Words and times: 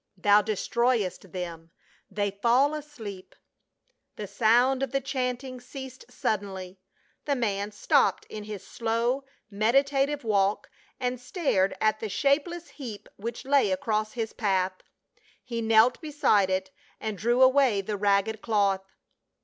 Thou 0.17 0.41
destroyest 0.41 1.31
them; 1.31 1.69
they 2.09 2.31
fall 2.31 2.73
asleep 2.73 3.35
—"The 4.15 4.25
sound 4.25 4.81
of 4.81 4.91
the 4.91 4.99
chanting 4.99 5.61
ceased 5.61 6.05
suddenly; 6.09 6.79
the 7.25 7.35
man 7.35 7.71
.stopped 7.71 8.25
in 8.25 8.45
his 8.45 8.65
slow, 8.65 9.25
meditative 9.51 10.23
walk 10.23 10.71
and 10.99 11.19
stared 11.21 11.77
at 11.79 11.99
the 11.99 12.09
shapeless 12.09 12.69
heap 12.69 13.07
which 13.17 13.45
lay 13.45 13.71
across 13.71 14.13
his 14.13 14.33
path. 14.33 14.81
He 15.43 15.61
knelt 15.61 16.01
beside 16.01 16.49
it 16.49 16.71
and 16.99 17.15
drew 17.15 17.43
away 17.43 17.81
the 17.81 17.95
ragged 17.95 18.41
cloth. 18.41 18.95